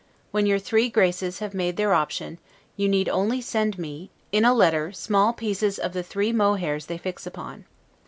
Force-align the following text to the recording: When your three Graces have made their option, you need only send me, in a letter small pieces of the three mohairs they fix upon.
When 0.31 0.47
your 0.47 0.57
three 0.57 0.89
Graces 0.89 1.37
have 1.41 1.53
made 1.53 1.77
their 1.77 1.93
option, 1.93 2.39
you 2.75 2.89
need 2.89 3.07
only 3.07 3.39
send 3.39 3.77
me, 3.77 4.09
in 4.31 4.43
a 4.43 4.51
letter 4.51 4.91
small 4.91 5.31
pieces 5.31 5.77
of 5.77 5.93
the 5.93 6.01
three 6.01 6.33
mohairs 6.33 6.87
they 6.87 6.97
fix 6.97 7.27
upon. 7.27 7.65